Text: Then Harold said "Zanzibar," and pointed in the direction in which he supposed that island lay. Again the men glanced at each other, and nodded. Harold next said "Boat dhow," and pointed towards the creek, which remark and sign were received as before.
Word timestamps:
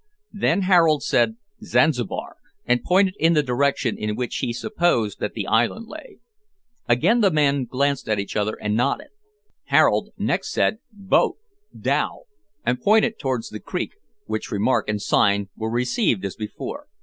Then 0.33 0.63
Harold 0.63 1.03
said 1.03 1.35
"Zanzibar," 1.63 2.37
and 2.65 2.81
pointed 2.83 3.13
in 3.19 3.33
the 3.33 3.43
direction 3.43 3.99
in 3.99 4.15
which 4.15 4.37
he 4.37 4.51
supposed 4.51 5.19
that 5.19 5.33
island 5.47 5.85
lay. 5.89 6.17
Again 6.89 7.21
the 7.21 7.29
men 7.29 7.65
glanced 7.65 8.09
at 8.09 8.17
each 8.17 8.35
other, 8.35 8.57
and 8.59 8.75
nodded. 8.75 9.09
Harold 9.65 10.09
next 10.17 10.53
said 10.53 10.79
"Boat 10.91 11.37
dhow," 11.71 12.23
and 12.65 12.81
pointed 12.81 13.19
towards 13.19 13.49
the 13.49 13.59
creek, 13.59 13.91
which 14.25 14.49
remark 14.51 14.89
and 14.89 14.99
sign 15.03 15.49
were 15.55 15.69
received 15.69 16.25
as 16.25 16.35
before. 16.35 16.87